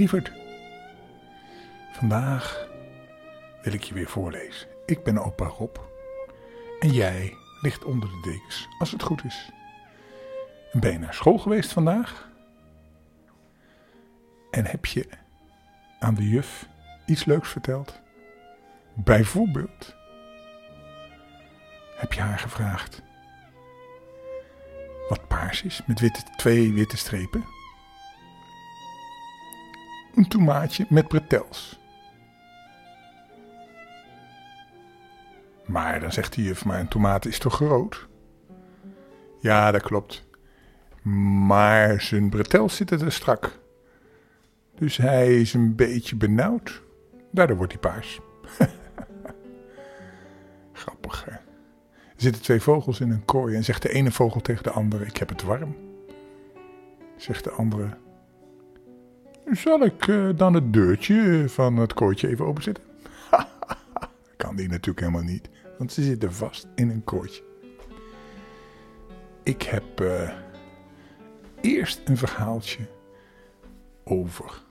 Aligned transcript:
Lieverd, 0.00 0.32
vandaag 1.92 2.68
wil 3.62 3.72
ik 3.72 3.82
je 3.82 3.94
weer 3.94 4.08
voorlezen. 4.08 4.68
Ik 4.86 5.02
ben 5.02 5.18
opa 5.18 5.44
Rob 5.44 5.76
en 6.78 6.92
jij 6.92 7.36
ligt 7.60 7.84
onder 7.84 8.08
de 8.08 8.20
dekens, 8.30 8.68
als 8.78 8.90
het 8.90 9.02
goed 9.02 9.24
is. 9.24 9.50
En 10.72 10.80
ben 10.80 10.92
je 10.92 10.98
naar 10.98 11.14
school 11.14 11.38
geweest 11.38 11.72
vandaag? 11.72 12.30
En 14.50 14.66
heb 14.66 14.86
je 14.86 15.08
aan 15.98 16.14
de 16.14 16.28
juf 16.28 16.68
iets 17.06 17.24
leuks 17.24 17.48
verteld? 17.48 18.00
Bijvoorbeeld, 18.94 19.94
heb 21.96 22.12
je 22.12 22.20
haar 22.20 22.38
gevraagd 22.38 23.02
wat 25.08 25.28
paars 25.28 25.62
is 25.62 25.82
met 25.86 26.00
witte, 26.00 26.22
twee 26.36 26.72
witte 26.72 26.96
strepen? 26.96 27.59
Een 30.14 30.28
tomaatje 30.28 30.86
met 30.88 31.08
bretels. 31.08 31.80
Maar 35.66 36.00
dan 36.00 36.12
zegt 36.12 36.34
de 36.34 36.42
juf, 36.42 36.64
maar 36.64 36.80
een 36.80 36.88
tomaat 36.88 37.26
is 37.26 37.38
toch 37.38 37.54
groot? 37.54 38.08
Ja, 39.40 39.70
dat 39.70 39.82
klopt. 39.82 40.28
Maar 41.46 42.00
zijn 42.00 42.30
bretels 42.30 42.76
zitten 42.76 43.00
er 43.00 43.12
strak. 43.12 43.58
Dus 44.74 44.96
hij 44.96 45.40
is 45.40 45.54
een 45.54 45.74
beetje 45.74 46.16
benauwd. 46.16 46.82
Daardoor 47.30 47.56
wordt 47.56 47.72
hij 47.72 47.80
paars. 47.80 48.20
Grappig, 50.72 51.24
hè? 51.24 51.30
Er 51.30 52.26
zitten 52.26 52.42
twee 52.42 52.60
vogels 52.60 53.00
in 53.00 53.10
een 53.10 53.24
kooi 53.24 53.56
en 53.56 53.64
zegt 53.64 53.82
de 53.82 53.92
ene 53.92 54.10
vogel 54.10 54.40
tegen 54.40 54.62
de 54.62 54.70
andere: 54.70 55.04
Ik 55.04 55.16
heb 55.16 55.28
het 55.28 55.42
warm. 55.42 55.76
Zegt 57.16 57.44
de 57.44 57.50
andere: 57.50 57.96
Zal 59.52 59.84
ik 59.84 60.06
uh, 60.06 60.28
dan 60.36 60.54
het 60.54 60.72
deurtje 60.72 61.44
van 61.48 61.76
het 61.76 61.92
kooitje 61.92 62.28
even 62.28 62.46
openzetten? 62.46 62.84
kan 64.36 64.56
die 64.56 64.68
natuurlijk 64.68 65.00
helemaal 65.00 65.22
niet, 65.22 65.48
want 65.78 65.92
ze 65.92 66.02
zitten 66.02 66.32
vast 66.32 66.66
in 66.74 66.90
een 66.90 67.04
kooitje. 67.04 67.42
Ik 69.42 69.62
heb 69.62 70.00
uh, 70.00 70.30
eerst 71.60 72.00
een 72.04 72.16
verhaaltje 72.16 72.86
over 74.04 74.62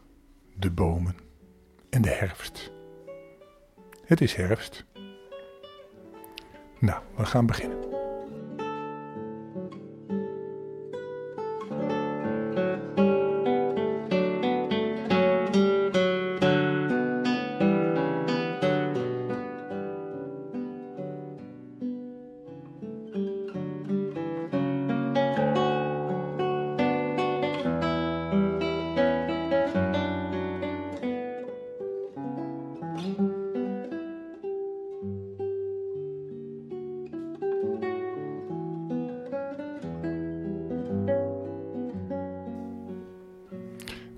de 0.56 0.72
bomen 0.72 1.16
en 1.90 2.02
de 2.02 2.10
herfst. 2.10 2.72
Het 4.06 4.22
is 4.22 4.34
herfst. 4.34 4.86
Nou, 6.80 7.02
we 7.16 7.26
gaan 7.26 7.46
beginnen. 7.46 7.89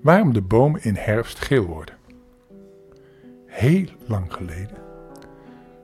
Waarom 0.02 0.32
de 0.32 0.42
bomen 0.42 0.82
in 0.82 0.94
herfst 0.94 1.38
geel 1.38 1.64
worden. 1.64 1.94
Heel 3.46 3.86
lang 4.06 4.32
geleden, 4.32 4.76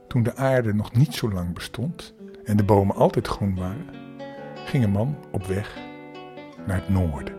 toen 0.09 0.23
de 0.23 0.37
aarde 0.37 0.75
nog 0.75 0.93
niet 0.93 1.15
zo 1.15 1.33
lang 1.33 1.55
bestond 1.55 2.15
en 2.45 2.57
de 2.57 2.65
bomen 2.65 2.97
altijd 2.97 3.29
groen 3.29 3.57
waren, 3.57 3.87
ging 4.65 4.85
een 4.85 4.91
man 4.91 5.17
op 5.33 5.47
weg 5.47 5.77
naar 6.67 6.77
het 6.77 6.89
noorden. 6.89 7.37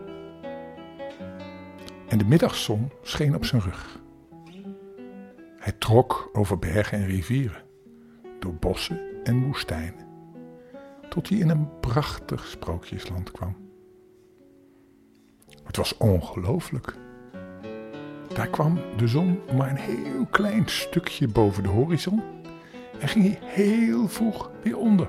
En 2.08 2.18
de 2.18 2.24
middagzon 2.24 2.90
scheen 3.02 3.34
op 3.34 3.44
zijn 3.44 3.62
rug. 3.62 4.00
Hij 5.56 5.72
trok 5.72 6.30
over 6.32 6.58
bergen 6.58 6.98
en 6.98 7.06
rivieren, 7.06 7.62
door 8.38 8.54
bossen 8.54 9.00
en 9.24 9.44
woestijnen, 9.44 10.06
tot 11.08 11.28
hij 11.28 11.38
in 11.38 11.48
een 11.48 11.80
prachtig 11.80 12.46
sprookjesland 12.46 13.30
kwam. 13.30 13.69
Het 15.64 15.76
was 15.76 15.96
ongelooflijk. 15.96 16.94
Daar 18.34 18.48
kwam 18.48 18.78
de 18.96 19.08
zon 19.08 19.40
maar 19.56 19.70
een 19.70 19.76
heel 19.76 20.26
klein 20.30 20.68
stukje 20.68 21.28
boven 21.28 21.62
de 21.62 21.68
horizon 21.68 22.22
en 22.98 23.08
ging 23.08 23.24
hij 23.24 23.38
heel 23.42 24.08
vroeg 24.08 24.50
weer 24.62 24.76
onder. 24.76 25.08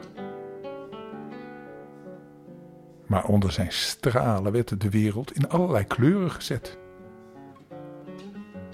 Maar 3.07 3.25
onder 3.25 3.51
zijn 3.51 3.71
stralen 3.71 4.51
werd 4.51 4.81
de 4.81 4.89
wereld 4.89 5.35
in 5.35 5.49
allerlei 5.49 5.85
kleuren 5.85 6.31
gezet. 6.31 6.77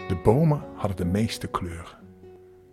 De 0.07 0.16
bomen 0.23 0.61
hadden 0.75 0.97
de 0.97 1.05
meeste 1.05 1.47
kleuren. 1.47 1.97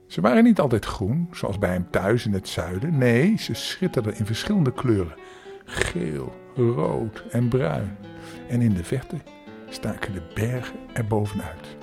Ze 0.06 0.20
waren 0.20 0.44
niet 0.44 0.60
altijd 0.60 0.84
groen, 0.84 1.28
zoals 1.32 1.58
bij 1.58 1.70
hem 1.70 1.90
thuis 1.90 2.26
in 2.26 2.32
het 2.32 2.48
zuiden. 2.48 2.98
Nee, 2.98 3.36
ze 3.38 3.54
schitterden 3.54 4.16
in 4.16 4.26
verschillende 4.26 4.72
kleuren: 4.72 5.14
geel, 5.64 6.34
rood 6.54 7.24
en 7.30 7.48
bruin 7.48 7.96
en 8.48 8.60
in 8.60 8.74
de 8.74 8.84
verte 8.84 9.16
staken 9.68 10.12
de 10.12 10.22
bergen 10.34 10.78
er 10.92 11.06
bovenuit. 11.06 11.76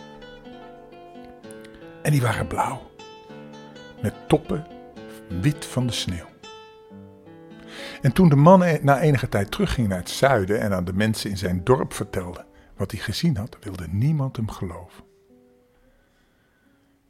En 2.02 2.12
die 2.12 2.22
waren 2.22 2.48
blauw, 2.48 2.92
met 4.02 4.14
toppen 4.28 4.66
wit 5.42 5.66
van 5.66 5.88
de 5.88 5.94
sneeuw. 5.94 6.30
En 8.02 8.12
toen 8.12 8.30
de 8.30 8.36
man 8.36 8.64
na 8.82 9.00
enige 9.00 9.30
tijd 9.30 9.52
terugging 9.52 9.88
naar 9.88 9.98
het 9.98 10.10
zuiden 10.10 10.60
en 10.60 10.74
aan 10.74 10.86
de 10.86 10.94
mensen 10.94 11.30
in 11.30 11.38
zijn 11.38 11.64
dorp 11.64 11.94
vertelde 11.94 12.46
wat 12.78 12.92
hij 12.92 13.00
gezien 13.00 13.38
had, 13.38 13.58
wilde 13.62 13.88
niemand 13.90 14.36
hem 14.36 14.50
geloven. 14.50 15.04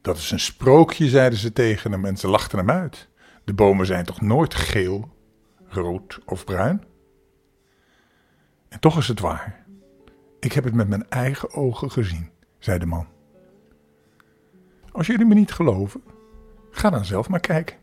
Dat 0.01 0.17
is 0.17 0.31
een 0.31 0.39
sprookje, 0.39 1.09
zeiden 1.09 1.39
ze 1.39 1.53
tegen 1.53 1.91
hem 1.91 2.05
en 2.05 2.17
ze 2.17 2.27
lachten 2.27 2.57
hem 2.57 2.71
uit. 2.71 3.09
De 3.43 3.53
bomen 3.53 3.85
zijn 3.85 4.05
toch 4.05 4.21
nooit 4.21 4.53
geel, 4.53 5.09
rood 5.67 6.19
of 6.25 6.43
bruin? 6.43 6.83
En 8.71 8.79
toch 8.79 8.97
is 8.97 9.07
het 9.07 9.19
waar. 9.19 9.65
Ik 10.39 10.51
heb 10.51 10.63
het 10.63 10.73
met 10.73 10.87
mijn 10.87 11.09
eigen 11.09 11.53
ogen 11.53 11.91
gezien, 11.91 12.29
zei 12.59 12.79
de 12.79 12.85
man. 12.85 13.07
Als 14.91 15.07
jullie 15.07 15.25
me 15.25 15.33
niet 15.33 15.51
geloven, 15.51 16.03
ga 16.69 16.89
dan 16.89 17.05
zelf 17.05 17.29
maar 17.29 17.39
kijken. 17.39 17.77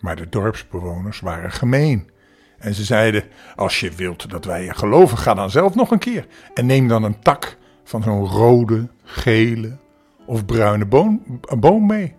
Maar 0.00 0.16
de 0.16 0.28
dorpsbewoners 0.28 1.20
waren 1.20 1.52
gemeen. 1.52 2.10
En 2.58 2.74
ze 2.74 2.84
zeiden: 2.84 3.24
Als 3.56 3.80
je 3.80 3.90
wilt 3.90 4.30
dat 4.30 4.44
wij 4.44 4.64
je 4.64 4.74
geloven, 4.74 5.18
ga 5.18 5.34
dan 5.34 5.50
zelf 5.50 5.74
nog 5.74 5.90
een 5.90 5.98
keer. 5.98 6.26
En 6.54 6.66
neem 6.66 6.88
dan 6.88 7.02
een 7.02 7.20
tak 7.20 7.56
van 7.84 8.02
zo'n 8.02 8.26
rode, 8.26 8.88
gele 9.02 9.76
of 10.26 10.44
bruine 10.44 10.86
boom, 10.86 11.40
boom 11.58 11.86
mee. 11.86 12.14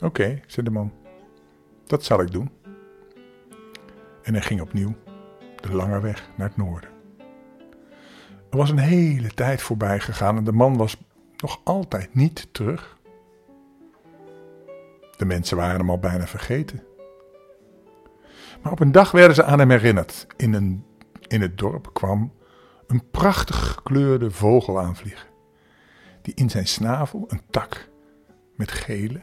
Oké, 0.00 0.40
zei 0.46 0.66
de 0.66 0.72
man. 0.72 0.92
Dat 1.86 2.04
zal 2.04 2.20
ik 2.20 2.30
doen. 2.30 2.50
En 4.22 4.32
hij 4.32 4.42
ging 4.42 4.60
opnieuw 4.60 4.94
de 5.60 5.72
lange 5.72 6.00
weg 6.00 6.30
naar 6.36 6.48
het 6.48 6.56
noorden. 6.56 6.90
Er 8.50 8.58
was 8.58 8.70
een 8.70 8.78
hele 8.78 9.34
tijd 9.34 9.62
voorbij 9.62 10.00
gegaan 10.00 10.36
en 10.36 10.44
de 10.44 10.52
man 10.52 10.76
was 10.76 11.02
nog 11.36 11.60
altijd 11.64 12.14
niet 12.14 12.48
terug. 12.52 12.98
De 15.16 15.24
mensen 15.24 15.56
waren 15.56 15.78
hem 15.78 15.90
al 15.90 15.98
bijna 15.98 16.26
vergeten. 16.26 16.82
Maar 18.62 18.72
op 18.72 18.80
een 18.80 18.92
dag 18.92 19.10
werden 19.10 19.34
ze 19.34 19.44
aan 19.44 19.58
hem 19.58 19.70
herinnerd. 19.70 20.26
In, 20.36 20.52
een, 20.52 20.84
in 21.28 21.40
het 21.40 21.58
dorp 21.58 21.90
kwam 21.92 22.32
een 22.86 23.10
prachtig 23.10 23.72
gekleurde 23.72 24.30
vogel 24.30 24.80
aanvliegen, 24.80 25.28
die 26.22 26.34
in 26.34 26.50
zijn 26.50 26.66
snavel 26.66 27.24
een 27.28 27.42
tak 27.50 27.88
met 28.56 28.70
gele, 28.70 29.20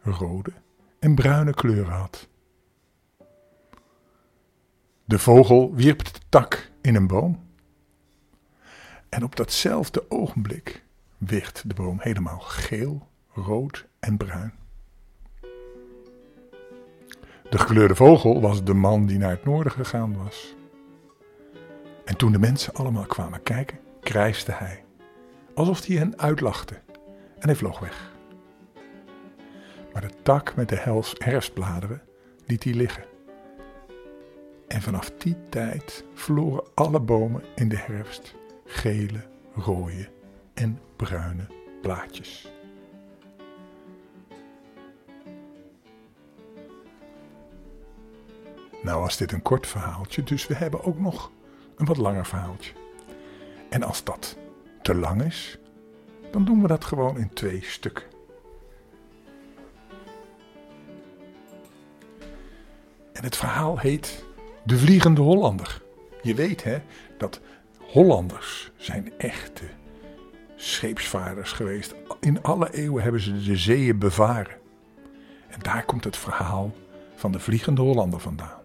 rode 0.00 0.52
en 0.98 1.14
bruine 1.14 1.54
kleuren 1.54 1.92
had. 1.92 2.28
De 5.12 5.18
vogel 5.18 5.74
wierp 5.74 6.04
de 6.04 6.10
tak 6.28 6.70
in 6.80 6.94
een 6.94 7.06
boom. 7.06 7.40
En 9.08 9.24
op 9.24 9.36
datzelfde 9.36 10.10
ogenblik 10.10 10.82
werd 11.18 11.62
de 11.66 11.74
boom 11.74 11.96
helemaal 12.00 12.38
geel, 12.38 13.08
rood 13.32 13.86
en 14.00 14.16
bruin. 14.16 14.52
De 17.50 17.58
gekleurde 17.58 17.94
vogel 17.94 18.40
was 18.40 18.64
de 18.64 18.74
man 18.74 19.06
die 19.06 19.18
naar 19.18 19.30
het 19.30 19.44
noorden 19.44 19.72
gegaan 19.72 20.16
was. 20.16 20.54
En 22.04 22.16
toen 22.16 22.32
de 22.32 22.38
mensen 22.38 22.74
allemaal 22.74 23.06
kwamen 23.06 23.42
kijken, 23.42 23.78
krijste 24.00 24.52
hij, 24.52 24.84
alsof 25.54 25.86
hij 25.86 25.96
hen 25.96 26.18
uitlachte, 26.18 26.80
en 27.38 27.48
hij 27.48 27.56
vloog 27.56 27.78
weg. 27.78 28.12
Maar 29.92 30.02
de 30.02 30.22
tak 30.22 30.54
met 30.56 30.68
de 30.68 31.06
herfstbladeren 31.18 32.02
liet 32.46 32.64
hij 32.64 32.74
liggen 32.74 33.10
En 34.72 34.82
vanaf 34.82 35.10
die 35.18 35.36
tijd 35.48 36.04
verloren 36.14 36.64
alle 36.74 37.00
bomen 37.00 37.42
in 37.54 37.68
de 37.68 37.76
herfst 37.76 38.34
gele, 38.64 39.26
rode 39.54 40.08
en 40.54 40.80
bruine 40.96 41.46
blaadjes. 41.82 42.52
Nou 48.82 49.00
was 49.00 49.16
dit 49.16 49.32
een 49.32 49.42
kort 49.42 49.66
verhaaltje, 49.66 50.22
dus 50.22 50.46
we 50.46 50.54
hebben 50.54 50.84
ook 50.84 50.98
nog 50.98 51.30
een 51.76 51.86
wat 51.86 51.96
langer 51.96 52.26
verhaaltje. 52.26 52.72
En 53.68 53.82
als 53.82 54.04
dat 54.04 54.36
te 54.82 54.94
lang 54.94 55.22
is, 55.22 55.58
dan 56.30 56.44
doen 56.44 56.62
we 56.62 56.68
dat 56.68 56.84
gewoon 56.84 57.16
in 57.16 57.32
twee 57.32 57.62
stukken. 57.64 58.04
En 63.12 63.24
het 63.24 63.36
verhaal 63.36 63.78
heet 63.78 64.30
De 64.64 64.78
Vliegende 64.78 65.20
Hollander. 65.20 65.82
Je 66.22 66.34
weet 66.34 66.64
hè, 66.64 66.78
dat 67.18 67.40
Hollanders 67.78 68.70
zijn 68.76 69.12
echte 69.18 69.64
scheepsvaarders 70.56 71.52
geweest. 71.52 71.94
In 72.20 72.42
alle 72.42 72.74
eeuwen 72.74 73.02
hebben 73.02 73.20
ze 73.20 73.42
de 73.42 73.56
zeeën 73.56 73.98
bevaren. 73.98 74.56
En 75.48 75.60
daar 75.62 75.84
komt 75.84 76.04
het 76.04 76.16
verhaal 76.16 76.72
van 77.14 77.32
de 77.32 77.38
Vliegende 77.38 77.80
Hollander 77.80 78.20
vandaan. 78.20 78.60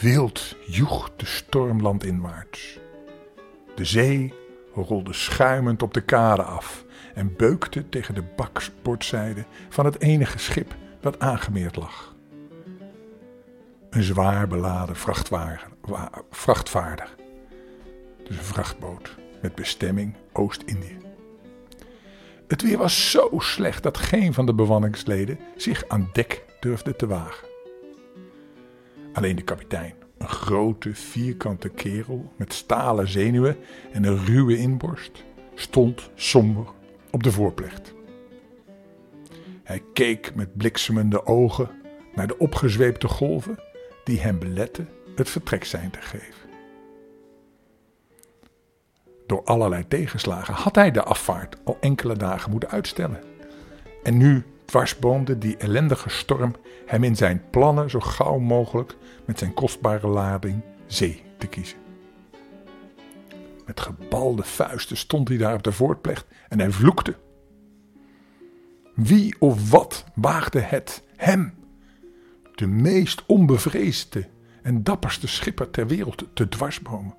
Wild 0.00 0.56
joeg 0.66 1.10
de 1.16 1.26
stormland 1.26 2.04
inwaarts. 2.04 2.78
De 3.74 3.84
zee 3.84 4.34
rolde 4.74 5.12
schuimend 5.12 5.82
op 5.82 5.94
de 5.94 6.00
kade 6.02 6.42
af 6.42 6.84
en 7.14 7.36
beukte 7.36 7.88
tegen 7.88 8.14
de 8.14 8.24
baksportzijde 8.36 9.44
van 9.68 9.84
het 9.84 10.00
enige 10.00 10.38
schip 10.38 10.76
dat 11.00 11.18
aangemeerd 11.18 11.76
lag. 11.76 12.18
Een 13.90 14.02
zwaar 14.02 14.48
beladen 14.48 14.96
vrachtvaarder, 16.30 17.14
dus 18.24 18.36
een 18.36 18.44
vrachtboot 18.44 19.16
met 19.42 19.54
bestemming 19.54 20.16
Oost-Indië. 20.32 20.98
Het 22.48 22.62
weer 22.62 22.78
was 22.78 23.10
zo 23.10 23.28
slecht 23.38 23.82
dat 23.82 23.98
geen 23.98 24.34
van 24.34 24.46
de 24.46 24.54
bewanningsleden 24.54 25.38
zich 25.56 25.84
aan 25.88 26.10
dek 26.12 26.44
durfde 26.60 26.96
te 26.96 27.06
wagen. 27.06 27.48
Alleen 29.12 29.36
de 29.36 29.42
kapitein, 29.42 29.94
een 30.18 30.28
grote 30.28 30.94
vierkante 30.94 31.68
kerel 31.68 32.32
met 32.36 32.52
stalen 32.52 33.08
zenuwen 33.08 33.56
en 33.92 34.04
een 34.04 34.24
ruwe 34.24 34.56
inborst, 34.56 35.24
stond 35.54 36.10
somber 36.14 36.66
op 37.10 37.22
de 37.22 37.32
voorplecht. 37.32 37.94
Hij 39.62 39.82
keek 39.92 40.34
met 40.34 40.56
bliksemende 40.56 41.26
ogen 41.26 41.70
naar 42.14 42.26
de 42.26 42.38
opgezweepte 42.38 43.08
golven 43.08 43.58
die 44.10 44.20
hem 44.20 44.38
beletten 44.38 44.88
het 45.16 45.30
vertrek 45.30 45.64
zijn 45.64 45.90
te 45.90 46.00
geven. 46.00 46.48
Door 49.26 49.44
allerlei 49.44 49.88
tegenslagen 49.88 50.54
had 50.54 50.74
hij 50.74 50.90
de 50.90 51.02
afvaart 51.02 51.56
al 51.64 51.76
enkele 51.80 52.16
dagen 52.16 52.50
moeten 52.50 52.70
uitstellen. 52.70 53.20
En 54.02 54.16
nu 54.16 54.44
dwarsboomde 54.64 55.38
die 55.38 55.56
ellendige 55.56 56.08
storm 56.08 56.54
hem 56.86 57.04
in 57.04 57.16
zijn 57.16 57.42
plannen 57.50 57.90
zo 57.90 58.00
gauw 58.00 58.38
mogelijk 58.38 58.96
met 59.24 59.38
zijn 59.38 59.54
kostbare 59.54 60.06
lading 60.06 60.62
zee 60.86 61.22
te 61.38 61.46
kiezen. 61.46 61.78
Met 63.66 63.80
gebalde 63.80 64.42
vuisten 64.42 64.96
stond 64.96 65.28
hij 65.28 65.36
daar 65.36 65.54
op 65.54 65.62
de 65.62 65.72
voortplecht 65.72 66.26
en 66.48 66.58
hij 66.58 66.70
vloekte. 66.70 67.16
Wie 68.94 69.34
of 69.38 69.70
wat 69.70 70.04
waagde 70.14 70.60
het 70.60 71.02
hem, 71.16 71.59
de 72.60 72.66
meest 72.66 73.22
onbevreesde 73.26 74.28
en 74.62 74.82
dapperste 74.82 75.26
schipper 75.26 75.70
ter 75.70 75.86
wereld, 75.86 76.24
te 76.32 76.48
dwarsbomen? 76.48 77.14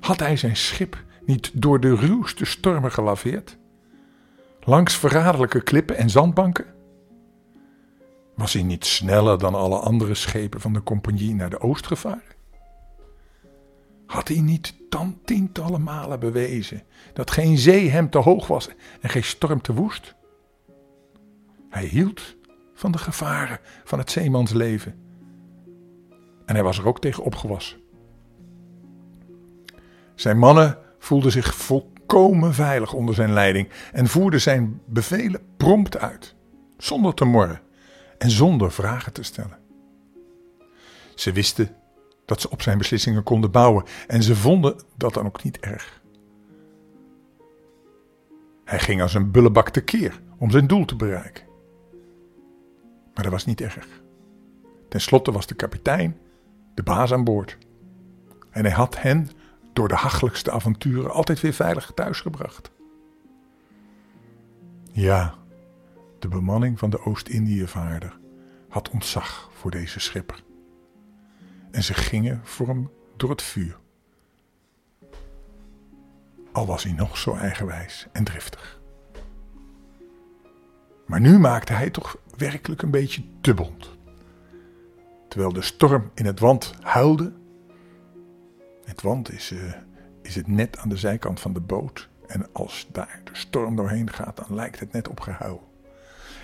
Had 0.00 0.20
hij 0.20 0.36
zijn 0.36 0.56
schip 0.56 1.04
niet 1.24 1.50
door 1.54 1.80
de 1.80 1.94
ruwste 1.94 2.44
stormen 2.44 2.92
gelaveerd? 2.92 3.58
Langs 4.60 4.96
verraderlijke 4.96 5.60
klippen 5.62 5.96
en 5.96 6.10
zandbanken? 6.10 6.74
Was 8.34 8.52
hij 8.52 8.62
niet 8.62 8.84
sneller 8.84 9.38
dan 9.38 9.54
alle 9.54 9.78
andere 9.78 10.14
schepen 10.14 10.60
van 10.60 10.72
de 10.72 10.82
compagnie 10.82 11.34
naar 11.34 11.50
de 11.50 11.60
oost 11.60 11.86
gevaren? 11.86 12.34
Had 14.06 14.28
hij 14.28 14.40
niet 14.40 14.74
dan 14.88 15.18
tientallen 15.24 15.82
malen 15.82 16.20
bewezen 16.20 16.82
dat 17.12 17.30
geen 17.30 17.58
zee 17.58 17.90
hem 17.90 18.10
te 18.10 18.18
hoog 18.18 18.46
was 18.46 18.68
en 19.00 19.08
geen 19.10 19.24
storm 19.24 19.60
te 19.60 19.72
woest? 19.72 20.14
Hij 21.70 21.84
hield 21.84 22.35
van 22.76 22.92
de 22.92 22.98
gevaren 22.98 23.58
van 23.84 23.98
het 23.98 24.10
zeemansleven. 24.10 24.94
En 26.46 26.54
hij 26.54 26.62
was 26.62 26.78
er 26.78 26.86
ook 26.86 27.00
tegen 27.00 27.24
opgewassen. 27.24 27.78
Zijn 30.14 30.38
mannen 30.38 30.78
voelden 30.98 31.32
zich 31.32 31.54
volkomen 31.54 32.54
veilig 32.54 32.92
onder 32.92 33.14
zijn 33.14 33.32
leiding 33.32 33.68
en 33.92 34.06
voerden 34.06 34.40
zijn 34.40 34.80
bevelen 34.86 35.40
prompt 35.56 35.98
uit, 35.98 36.34
zonder 36.78 37.14
te 37.14 37.24
morren 37.24 37.60
en 38.18 38.30
zonder 38.30 38.72
vragen 38.72 39.12
te 39.12 39.22
stellen. 39.22 39.58
Ze 41.14 41.32
wisten 41.32 41.76
dat 42.24 42.40
ze 42.40 42.50
op 42.50 42.62
zijn 42.62 42.78
beslissingen 42.78 43.22
konden 43.22 43.50
bouwen 43.50 43.84
en 44.06 44.22
ze 44.22 44.36
vonden 44.36 44.82
dat 44.96 45.14
dan 45.14 45.26
ook 45.26 45.42
niet 45.42 45.58
erg. 45.58 46.00
Hij 48.64 48.78
ging 48.78 49.02
als 49.02 49.14
een 49.14 49.30
bullebak 49.30 49.68
tekeer 49.68 50.20
om 50.38 50.50
zijn 50.50 50.66
doel 50.66 50.84
te 50.84 50.96
bereiken. 50.96 51.44
Maar 53.16 53.24
dat 53.24 53.32
was 53.32 53.44
niet 53.44 53.60
erg. 53.60 54.02
Ten 54.88 55.00
slotte 55.00 55.32
was 55.32 55.46
de 55.46 55.54
kapitein 55.54 56.18
de 56.74 56.82
baas 56.82 57.12
aan 57.12 57.24
boord. 57.24 57.58
En 58.50 58.64
hij 58.64 58.74
had 58.74 59.02
hen 59.02 59.30
door 59.72 59.88
de 59.88 59.94
hachelijkste 59.94 60.50
avonturen 60.50 61.10
altijd 61.10 61.40
weer 61.40 61.52
veilig 61.52 61.92
thuisgebracht. 61.94 62.70
Ja, 64.92 65.34
de 66.18 66.28
bemanning 66.28 66.78
van 66.78 66.90
de 66.90 67.04
Oost-Indiëvaarder 67.04 68.18
had 68.68 68.90
ontzag 68.90 69.50
voor 69.52 69.70
deze 69.70 70.00
schipper. 70.00 70.42
En 71.70 71.82
ze 71.82 71.94
gingen 71.94 72.40
voor 72.44 72.66
hem 72.66 72.90
door 73.16 73.30
het 73.30 73.42
vuur. 73.42 73.78
Al 76.52 76.66
was 76.66 76.82
hij 76.82 76.92
nog 76.92 77.16
zo 77.16 77.34
eigenwijs 77.34 78.06
en 78.12 78.24
driftig. 78.24 78.80
Maar 81.06 81.20
nu 81.20 81.38
maakte 81.38 81.72
hij 81.72 81.90
toch 81.90 82.16
werkelijk 82.36 82.82
een 82.82 82.90
beetje 82.90 83.22
te. 83.40 83.54
Terwijl 85.28 85.52
de 85.52 85.62
storm 85.62 86.10
in 86.14 86.26
het 86.26 86.40
wand 86.40 86.74
huilde. 86.80 87.32
Het 88.84 89.02
wand 89.02 89.32
is, 89.32 89.50
uh, 89.52 89.72
is 90.22 90.34
het 90.34 90.46
net 90.46 90.78
aan 90.78 90.88
de 90.88 90.96
zijkant 90.96 91.40
van 91.40 91.52
de 91.52 91.60
boot. 91.60 92.08
En 92.26 92.46
als 92.52 92.88
daar 92.92 93.20
de 93.24 93.30
storm 93.32 93.76
doorheen 93.76 94.10
gaat, 94.10 94.36
dan 94.36 94.56
lijkt 94.56 94.80
het 94.80 94.92
net 94.92 95.08
op 95.08 95.20
gehuil. 95.20 95.72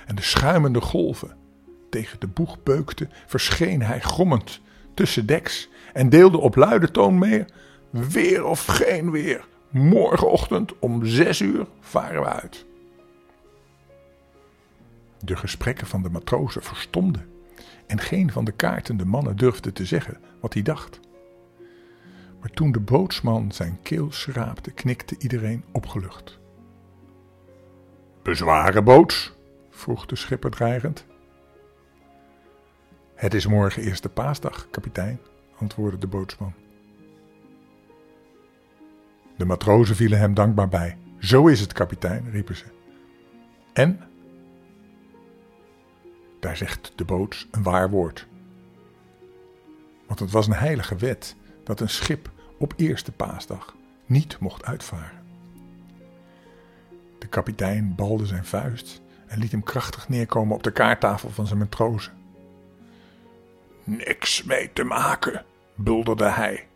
En 0.06 0.14
de 0.14 0.22
schuimende 0.22 0.80
golven 0.80 1.36
tegen 1.90 2.20
de 2.20 2.26
boeg 2.26 2.62
beukten, 2.62 3.10
verscheen 3.26 3.82
hij 3.82 4.00
grommend 4.00 4.60
tussen 4.94 5.26
deks 5.26 5.68
en 5.92 6.08
deelde 6.08 6.38
op 6.38 6.56
luide 6.56 6.90
toon 6.90 7.18
mee: 7.18 7.44
Weer 7.90 8.44
of 8.44 8.64
geen 8.64 9.10
weer, 9.10 9.46
morgenochtend 9.70 10.78
om 10.78 11.06
zes 11.06 11.40
uur 11.40 11.66
varen 11.80 12.20
we 12.20 12.28
uit. 12.28 12.66
De 15.24 15.36
gesprekken 15.36 15.86
van 15.86 16.02
de 16.02 16.10
matrozen 16.10 16.62
verstomden 16.62 17.26
en 17.86 18.00
geen 18.00 18.32
van 18.32 18.44
de 18.44 18.52
kaartende 18.52 19.04
mannen 19.04 19.36
durfde 19.36 19.72
te 19.72 19.84
zeggen 19.84 20.20
wat 20.40 20.54
hij 20.54 20.62
dacht. 20.62 21.00
Maar 22.40 22.50
toen 22.50 22.72
de 22.72 22.80
bootsman 22.80 23.52
zijn 23.52 23.78
keel 23.82 24.12
schraapte, 24.12 24.70
knikte 24.70 25.16
iedereen 25.18 25.64
opgelucht. 25.72 26.38
Bezwaren 28.22 28.84
boots? 28.84 29.32
vroeg 29.70 30.06
de 30.06 30.16
schipper 30.16 30.50
dreigend. 30.50 31.06
Het 33.14 33.34
is 33.34 33.46
morgen 33.46 33.82
eerste 33.82 34.08
paasdag, 34.08 34.70
kapitein, 34.70 35.20
antwoordde 35.58 35.98
de 35.98 36.06
bootsman. 36.06 36.54
De 39.36 39.44
matrozen 39.44 39.96
vielen 39.96 40.18
hem 40.18 40.34
dankbaar 40.34 40.68
bij. 40.68 40.98
Zo 41.18 41.46
is 41.46 41.60
het, 41.60 41.72
kapitein, 41.72 42.30
riepen 42.30 42.56
ze. 42.56 42.64
En? 43.72 44.11
Daar 46.42 46.56
zegt 46.56 46.92
de 46.94 47.04
boots 47.04 47.48
een 47.50 47.62
waar 47.62 47.90
woord. 47.90 48.26
Want 50.06 50.18
het 50.18 50.30
was 50.30 50.46
een 50.46 50.52
heilige 50.52 50.96
wet 50.96 51.36
dat 51.64 51.80
een 51.80 51.88
schip 51.88 52.30
op 52.58 52.72
eerste 52.76 53.12
paasdag 53.12 53.76
niet 54.06 54.38
mocht 54.38 54.64
uitvaren. 54.64 55.22
De 57.18 57.26
kapitein 57.26 57.94
balde 57.94 58.26
zijn 58.26 58.44
vuist 58.44 59.00
en 59.26 59.38
liet 59.38 59.50
hem 59.50 59.62
krachtig 59.62 60.08
neerkomen 60.08 60.56
op 60.56 60.62
de 60.62 60.72
kaarttafel 60.72 61.30
van 61.30 61.46
zijn 61.46 61.58
matrozen. 61.58 62.12
Niks 63.84 64.42
mee 64.42 64.72
te 64.72 64.84
maken, 64.84 65.44
bulderde 65.74 66.28
hij. 66.28 66.68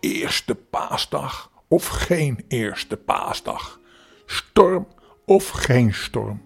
Eerste 0.00 0.54
paasdag 0.54 1.50
of 1.68 1.86
geen 1.86 2.44
eerste 2.48 2.96
paasdag. 2.96 3.80
Storm 4.26 4.86
of 5.26 5.48
geen 5.48 5.94
storm. 5.94 6.42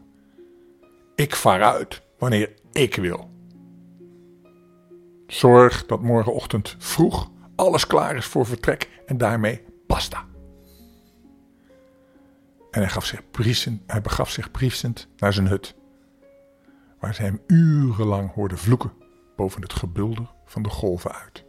Ik 1.15 1.35
vaar 1.37 1.63
uit 1.63 2.07
wanneer 2.19 2.53
ik 2.73 2.95
wil. 2.95 3.31
Zorg 5.27 5.87
dat 5.87 6.03
morgenochtend 6.03 6.77
vroeg 6.79 7.31
alles 7.55 7.87
klaar 7.87 8.17
is 8.17 8.27
voor 8.27 8.47
vertrek 8.47 9.03
en 9.07 9.19
daarmee 9.19 9.65
basta. 9.87 10.27
En 12.71 12.83
hij, 12.83 13.03
hij 13.87 14.01
begaf 14.01 14.31
zich 14.31 14.51
briesend 14.51 15.09
naar 15.17 15.33
zijn 15.33 15.47
hut, 15.47 15.75
waar 17.01 17.15
ze 17.15 17.23
hem 17.23 17.41
urenlang 17.47 18.33
hoorden 18.33 18.59
vloeken 18.59 18.93
boven 19.37 19.63
het 19.63 19.73
gebulder 19.73 20.31
van 20.45 20.63
de 20.63 20.69
golven 20.69 21.13
uit. 21.13 21.45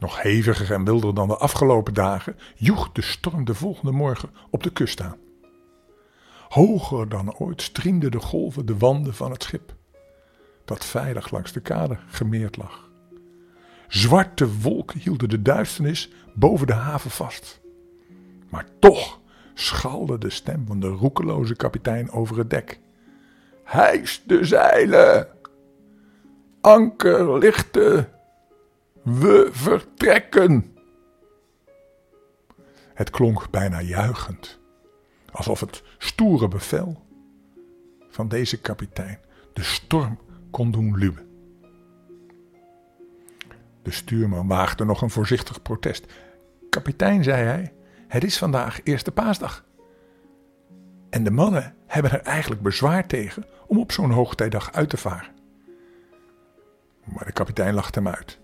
Nog 0.00 0.22
heviger 0.22 0.72
en 0.72 0.84
wilder 0.84 1.14
dan 1.14 1.28
de 1.28 1.36
afgelopen 1.36 1.94
dagen 1.94 2.36
joeg 2.56 2.92
de 2.92 3.02
storm 3.02 3.44
de 3.44 3.54
volgende 3.54 3.92
morgen 3.92 4.30
op 4.50 4.62
de 4.62 4.70
kust 4.70 5.00
aan. 5.00 5.18
Hoger 6.50 7.08
dan 7.08 7.34
ooit 7.34 7.62
striemden 7.62 8.10
de 8.10 8.20
golven 8.20 8.66
de 8.66 8.76
wanden 8.76 9.14
van 9.14 9.30
het 9.30 9.42
schip, 9.42 9.74
dat 10.64 10.84
veilig 10.84 11.30
langs 11.30 11.52
de 11.52 11.60
kade 11.60 11.98
gemeerd 12.06 12.56
lag. 12.56 12.90
Zwarte 13.88 14.60
wolken 14.60 15.00
hielden 15.00 15.28
de 15.28 15.42
duisternis 15.42 16.12
boven 16.34 16.66
de 16.66 16.72
haven 16.72 17.10
vast. 17.10 17.60
Maar 18.48 18.66
toch 18.78 19.20
schalde 19.54 20.18
de 20.18 20.30
stem 20.30 20.66
van 20.66 20.80
de 20.80 20.88
roekeloze 20.88 21.56
kapitein 21.56 22.10
over 22.10 22.38
het 22.38 22.50
dek. 22.50 22.80
Hijs 23.64 24.22
de 24.26 24.44
zeilen! 24.44 25.28
Anker 26.60 27.38
lichten! 27.38 28.08
We 29.02 29.48
vertrekken! 29.50 30.76
Het 32.94 33.10
klonk 33.10 33.50
bijna 33.50 33.80
juichend, 33.80 34.59
alsof 35.32 35.60
het 35.60 35.82
stoere 35.98 36.48
bevel 36.48 37.02
van 38.10 38.28
deze 38.28 38.60
kapitein 38.60 39.18
de 39.52 39.62
storm 39.62 40.18
kon 40.50 40.70
doen 40.70 40.96
luwen. 40.96 41.28
De 43.82 43.90
stuurman 43.90 44.46
waagde 44.46 44.84
nog 44.84 45.02
een 45.02 45.10
voorzichtig 45.10 45.62
protest. 45.62 46.12
Kapitein, 46.70 47.24
zei 47.24 47.44
hij, 47.44 47.72
het 48.08 48.24
is 48.24 48.38
vandaag 48.38 48.80
eerste 48.84 49.12
paasdag. 49.12 49.64
En 51.10 51.24
de 51.24 51.30
mannen 51.30 51.74
hebben 51.86 52.10
er 52.10 52.20
eigenlijk 52.20 52.62
bezwaar 52.62 53.06
tegen 53.06 53.44
om 53.66 53.78
op 53.78 53.92
zo'n 53.92 54.10
hoogtijdag 54.10 54.72
uit 54.72 54.90
te 54.90 54.96
varen. 54.96 55.34
Maar 57.04 57.24
de 57.24 57.32
kapitein 57.32 57.74
lachte 57.74 57.98
hem 57.98 58.08
uit. 58.08 58.38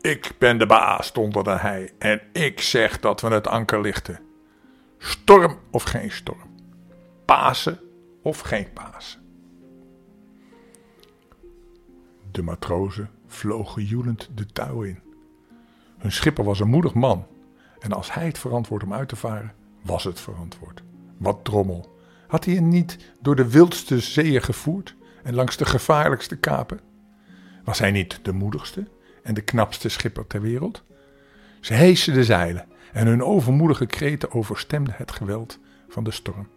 Ik 0.00 0.32
ben 0.38 0.58
de 0.58 0.66
baas, 0.66 1.06
stond 1.06 1.46
hij, 1.46 1.92
en 1.98 2.20
ik 2.32 2.60
zeg 2.60 3.00
dat 3.00 3.20
we 3.20 3.28
het 3.28 3.46
anker 3.46 3.80
lichten. 3.80 4.25
Storm 5.06 5.58
of 5.70 5.82
geen 5.82 6.10
storm. 6.10 6.54
Pasen 7.24 7.80
of 8.22 8.40
geen 8.40 8.72
Pasen. 8.72 9.20
De 12.30 12.42
matrozen 12.42 13.10
vlogen 13.26 13.84
joelend 13.84 14.30
de 14.34 14.46
touw 14.46 14.82
in. 14.82 14.98
Hun 15.98 16.12
schipper 16.12 16.44
was 16.44 16.60
een 16.60 16.68
moedig 16.68 16.94
man. 16.94 17.26
En 17.78 17.92
als 17.92 18.12
hij 18.12 18.26
het 18.26 18.38
verantwoord 18.38 18.82
om 18.82 18.92
uit 18.92 19.08
te 19.08 19.16
varen, 19.16 19.54
was 19.82 20.04
het 20.04 20.20
verantwoord. 20.20 20.82
Wat 21.16 21.44
drommel. 21.44 21.98
Had 22.26 22.44
hij 22.44 22.54
hen 22.54 22.68
niet 22.68 22.98
door 23.20 23.36
de 23.36 23.50
wildste 23.50 24.00
zeeën 24.00 24.42
gevoerd 24.42 24.96
en 25.22 25.34
langs 25.34 25.56
de 25.56 25.64
gevaarlijkste 25.64 26.36
kapen? 26.36 26.80
Was 27.64 27.78
hij 27.78 27.90
niet 27.90 28.18
de 28.22 28.32
moedigste 28.32 28.88
en 29.22 29.34
de 29.34 29.42
knapste 29.42 29.88
schipper 29.88 30.26
ter 30.26 30.40
wereld? 30.40 30.82
Ze 31.60 31.74
heesen 31.74 32.14
de 32.14 32.24
zeilen 32.24 32.66
en 32.96 33.06
hun 33.06 33.22
overmoedige 33.22 33.86
kreten 33.86 34.32
overstemden 34.32 34.94
het 34.96 35.12
geweld 35.12 35.58
van 35.88 36.04
de 36.04 36.10
storm. 36.10 36.48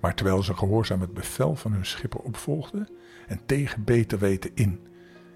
Maar 0.00 0.14
terwijl 0.14 0.42
ze 0.42 0.54
gehoorzaam 0.54 1.00
het 1.00 1.14
bevel 1.14 1.56
van 1.56 1.72
hun 1.72 1.86
schipper 1.86 2.20
opvolgden 2.20 2.88
en 3.26 3.40
tegen 3.46 3.84
beter 3.84 4.18
weten 4.18 4.50
in 4.54 4.86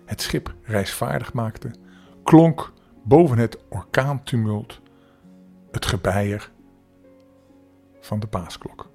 het 0.04 0.22
schip 0.22 0.54
reisvaardig 0.62 1.32
maakten, 1.32 1.74
klonk 2.22 2.72
boven 3.04 3.38
het 3.38 3.58
orkaantumult 3.68 4.80
het 5.70 5.86
gebeier 5.86 6.50
van 8.00 8.20
de 8.20 8.26
paasklok. 8.26 8.90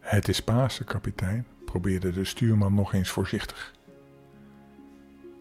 Het 0.00 0.28
is 0.28 0.42
Pasen, 0.42 0.84
kapitein, 0.84 1.46
probeerde 1.64 2.10
de 2.10 2.24
stuurman 2.24 2.74
nog 2.74 2.92
eens 2.92 3.10
voorzichtig. 3.10 3.74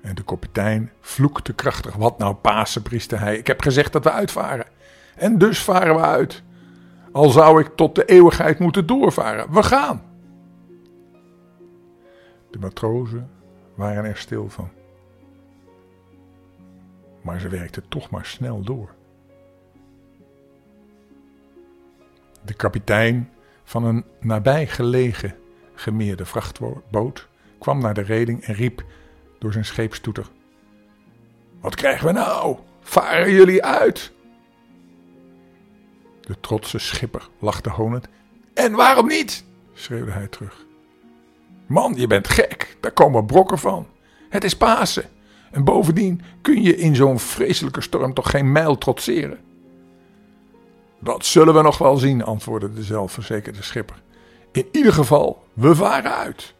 En 0.05 0.15
de 0.15 0.23
kapitein 0.23 0.91
vloekte 0.99 1.53
krachtig. 1.53 1.95
Wat 1.95 2.17
nou 2.17 2.35
Pasen, 2.35 2.81
prieste 2.81 3.15
hij. 3.15 3.37
Ik 3.37 3.47
heb 3.47 3.61
gezegd 3.61 3.93
dat 3.93 4.03
we 4.03 4.11
uitvaren. 4.11 4.65
En 5.15 5.37
dus 5.37 5.63
varen 5.63 5.95
we 5.95 6.01
uit. 6.01 6.43
Al 7.11 7.29
zou 7.29 7.61
ik 7.61 7.75
tot 7.75 7.95
de 7.95 8.05
eeuwigheid 8.05 8.59
moeten 8.59 8.85
doorvaren. 8.85 9.53
We 9.53 9.63
gaan. 9.63 10.03
De 12.51 12.59
matrozen 12.59 13.29
waren 13.75 14.05
er 14.05 14.17
stil 14.17 14.49
van. 14.49 14.69
Maar 17.21 17.39
ze 17.39 17.47
werkten 17.47 17.87
toch 17.87 18.09
maar 18.09 18.25
snel 18.25 18.61
door. 18.61 18.89
De 22.43 22.53
kapitein 22.53 23.29
van 23.63 23.83
een 23.83 24.05
nabijgelegen 24.19 25.35
gemeerde 25.73 26.25
vrachtboot 26.25 27.27
kwam 27.59 27.79
naar 27.79 27.93
de 27.93 28.01
reding 28.01 28.43
en 28.43 28.53
riep 28.53 28.83
door 29.39 29.51
zijn 29.51 29.65
scheepstoeter: 29.65 30.25
Wat 31.61 31.75
krijgen 31.75 32.07
we 32.07 32.13
nou? 32.13 32.57
Varen 32.81 33.31
jullie 33.31 33.63
uit? 33.63 34.11
De 36.21 36.39
trotse 36.39 36.79
schipper 36.79 37.29
lachte 37.39 37.69
honend. 37.69 38.07
En 38.53 38.71
waarom 38.71 39.07
niet? 39.07 39.45
schreeuwde 39.73 40.11
hij 40.11 40.27
terug. 40.27 40.65
Man, 41.67 41.93
je 41.95 42.07
bent 42.07 42.27
gek, 42.27 42.77
daar 42.79 42.91
komen 42.91 43.25
brokken 43.25 43.57
van. 43.57 43.87
Het 44.29 44.43
is 44.43 44.57
Pasen. 44.57 45.09
En 45.51 45.63
bovendien 45.63 46.21
kun 46.41 46.61
je 46.61 46.75
in 46.75 46.95
zo'n 46.95 47.19
vreselijke 47.19 47.81
storm 47.81 48.13
toch 48.13 48.29
geen 48.29 48.51
mijl 48.51 48.77
trotseren. 48.77 49.39
Dat 50.99 51.25
zullen 51.25 51.53
we 51.53 51.61
nog 51.61 51.77
wel 51.77 51.97
zien, 51.97 52.23
antwoordde 52.23 52.73
de 52.73 52.83
zelfverzekerde 52.83 53.63
schipper. 53.63 54.01
In 54.51 54.67
ieder 54.71 54.93
geval, 54.93 55.43
we 55.53 55.75
varen 55.75 56.15
uit. 56.15 56.54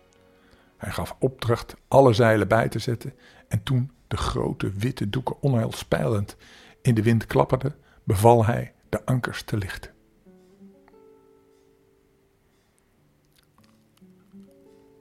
Hij 0.77 0.91
gaf 0.91 1.15
opdracht 1.19 1.75
alle 1.87 2.13
zeilen 2.13 2.47
bij 2.47 2.69
te 2.69 2.79
zetten 2.79 3.13
en 3.47 3.63
toen 3.63 3.91
de 4.07 4.17
grote 4.17 4.71
witte 4.71 5.09
doeken 5.09 5.41
onheilspijlend 5.41 6.37
in 6.81 6.95
de 6.95 7.03
wind 7.03 7.25
klapperden, 7.25 7.75
beval 8.03 8.45
hij 8.45 8.73
de 8.89 9.05
ankers 9.05 9.43
te 9.43 9.57
lichten. 9.57 9.93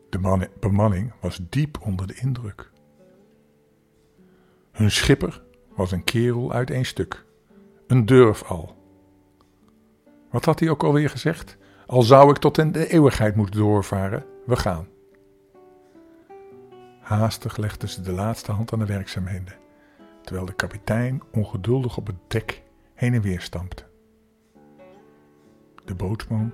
De 0.08 0.48
bemanning 0.60 1.12
was 1.20 1.40
diep 1.48 1.78
onder 1.80 2.06
de 2.06 2.14
indruk. 2.14 2.70
Hun 4.72 4.90
schipper 4.90 5.42
was 5.74 5.92
een 5.92 6.04
kerel 6.04 6.52
uit 6.52 6.70
één 6.70 6.84
stuk, 6.84 7.24
een 7.86 8.06
durfal. 8.06 8.76
Wat 10.30 10.44
had 10.44 10.60
hij 10.60 10.70
ook 10.70 10.82
alweer 10.82 11.10
gezegd? 11.10 11.56
Al 11.86 12.02
zou 12.02 12.30
ik 12.30 12.36
tot 12.36 12.58
in 12.58 12.72
de 12.72 12.88
eeuwigheid 12.88 13.36
moeten 13.36 13.60
doorvaren, 13.60 14.26
we 14.46 14.56
gaan. 14.56 14.88
Haastig 17.04 17.56
legden 17.56 17.88
ze 17.88 18.00
de 18.00 18.12
laatste 18.12 18.52
hand 18.52 18.72
aan 18.72 18.78
de 18.78 18.86
werkzaamheden, 18.86 19.54
terwijl 20.22 20.46
de 20.46 20.54
kapitein 20.54 21.22
ongeduldig 21.32 21.96
op 21.96 22.06
het 22.06 22.16
dek 22.28 22.62
heen 22.94 23.14
en 23.14 23.20
weer 23.20 23.40
stampte. 23.40 23.86
De 25.84 25.94
bootsman 25.94 26.52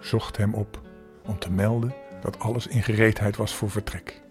zocht 0.00 0.36
hem 0.36 0.54
op 0.54 0.80
om 1.24 1.38
te 1.38 1.50
melden 1.50 1.94
dat 2.20 2.38
alles 2.38 2.66
in 2.66 2.82
gereedheid 2.82 3.36
was 3.36 3.54
voor 3.54 3.70
vertrek. 3.70 4.22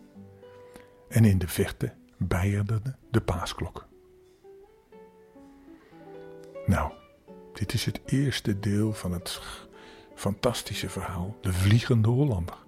En 1.10 1.26
in 1.26 1.38
de 1.38 1.48
verte 1.48 1.94
bijerde 2.18 2.82
de 3.12 3.22
paasklok. 3.22 3.88
Nou, 6.66 6.92
dit 7.54 7.74
is 7.74 7.86
het 7.86 8.02
eerste 8.06 8.60
deel 8.60 8.94
van 8.94 9.12
het 9.12 9.42
fantastische 10.16 10.90
verhaal 10.90 11.36
De 11.42 11.54
Vliegende 11.54 12.10
Hollander. 12.10 12.66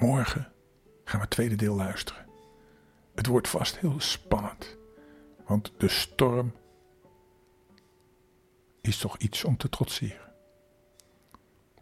Morgen 0.00 0.52
gaan 1.04 1.18
we 1.18 1.26
het 1.26 1.30
tweede 1.30 1.56
deel 1.56 1.74
luisteren. 1.76 2.26
Het 3.14 3.26
wordt 3.26 3.48
vast 3.48 3.78
heel 3.78 4.00
spannend, 4.00 4.76
want 5.46 5.72
de 5.76 5.88
storm 5.88 6.52
is 8.80 8.98
toch 8.98 9.16
iets 9.16 9.44
om 9.44 9.56
te 9.56 9.68
trotseren. 9.68 10.32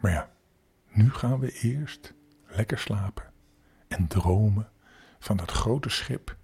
Maar 0.01 0.13
ja, 0.13 0.31
nu 0.89 1.11
gaan 1.11 1.39
we 1.39 1.53
eerst 1.53 2.15
lekker 2.47 2.79
slapen 2.79 3.33
en 3.89 4.07
dromen 4.07 4.71
van 5.19 5.37
dat 5.37 5.51
grote 5.51 5.89
schip 5.89 6.37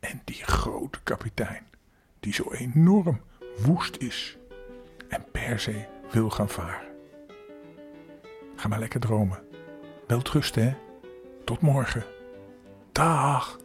en 0.00 0.22
die 0.24 0.44
grote 0.44 1.00
kapitein 1.02 1.66
die 2.20 2.32
zo 2.32 2.52
enorm 2.52 3.20
woest 3.58 3.96
is 3.96 4.38
en 5.08 5.24
per 5.32 5.60
se 5.60 5.86
wil 6.10 6.30
gaan 6.30 6.48
varen. 6.48 6.88
Ga 8.56 8.68
maar 8.68 8.78
lekker 8.78 9.00
dromen. 9.00 9.46
Wel 10.06 10.20
rust 10.32 10.54
hè. 10.54 10.86
Tot 11.48 11.60
morgen. 11.60 12.04
Dag. 12.92 13.56